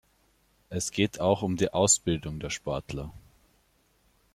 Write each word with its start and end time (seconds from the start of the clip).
Es 0.71 0.89
geht 0.89 1.19
auch 1.19 1.43
um 1.43 1.57
die 1.57 1.71
Ausbildung 1.73 2.39
der 2.39 2.49
Sportler. 2.49 3.13